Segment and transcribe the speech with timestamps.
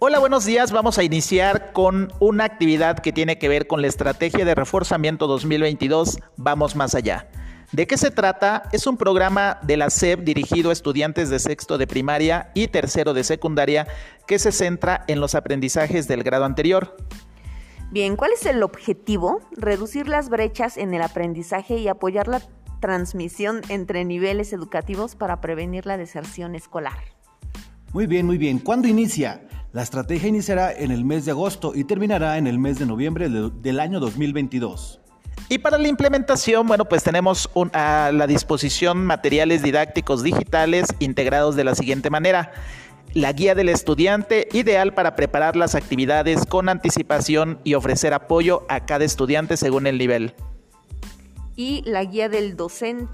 [0.00, 0.70] Hola, buenos días.
[0.70, 5.26] Vamos a iniciar con una actividad que tiene que ver con la estrategia de reforzamiento
[5.26, 6.20] 2022.
[6.36, 7.28] Vamos más allá.
[7.72, 8.62] ¿De qué se trata?
[8.70, 13.12] Es un programa de la SEP dirigido a estudiantes de sexto de primaria y tercero
[13.12, 13.88] de secundaria
[14.28, 16.96] que se centra en los aprendizajes del grado anterior.
[17.90, 19.40] Bien, ¿cuál es el objetivo?
[19.50, 22.40] Reducir las brechas en el aprendizaje y apoyar la
[22.78, 26.98] transmisión entre niveles educativos para prevenir la deserción escolar.
[27.92, 28.60] Muy bien, muy bien.
[28.60, 29.47] ¿Cuándo inicia?
[29.72, 33.28] La estrategia iniciará en el mes de agosto y terminará en el mes de noviembre
[33.28, 35.00] del año 2022.
[35.50, 41.64] Y para la implementación, bueno, pues tenemos a la disposición materiales didácticos digitales integrados de
[41.64, 42.52] la siguiente manera.
[43.12, 48.86] La guía del estudiante, ideal para preparar las actividades con anticipación y ofrecer apoyo a
[48.86, 50.34] cada estudiante según el nivel.
[51.56, 53.12] Y la guía del docente.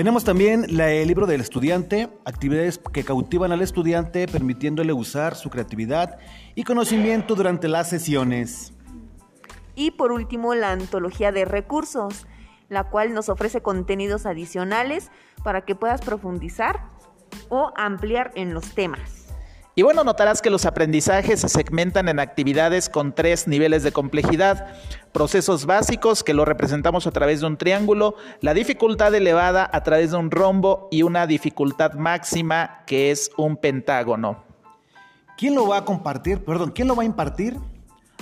[0.00, 6.16] Tenemos también el libro del estudiante, actividades que cautivan al estudiante permitiéndole usar su creatividad
[6.54, 8.72] y conocimiento durante las sesiones.
[9.74, 12.26] Y por último, la antología de recursos,
[12.70, 15.10] la cual nos ofrece contenidos adicionales
[15.44, 16.80] para que puedas profundizar
[17.50, 19.19] o ampliar en los temas.
[19.80, 24.74] Y bueno, notarás que los aprendizajes se segmentan en actividades con tres niveles de complejidad.
[25.10, 30.10] Procesos básicos, que lo representamos a través de un triángulo, la dificultad elevada a través
[30.10, 34.44] de un rombo y una dificultad máxima, que es un pentágono.
[35.38, 36.44] ¿Quién lo va a compartir?
[36.44, 37.56] Perdón, ¿quién lo va a impartir?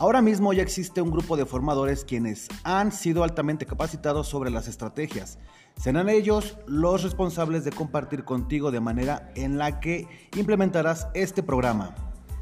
[0.00, 4.66] Ahora mismo ya existe un grupo de formadores quienes han sido altamente capacitados sobre las
[4.66, 5.38] estrategias.
[5.76, 11.94] Serán ellos los responsables de compartir contigo de manera en la que implementarás este programa.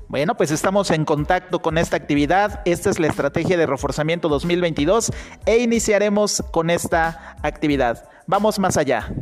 [0.07, 2.63] Bueno, pues estamos en contacto con esta actividad.
[2.65, 5.11] Esta es la estrategia de reforzamiento 2022
[5.45, 8.09] e iniciaremos con esta actividad.
[8.29, 9.13] Vamos más allá.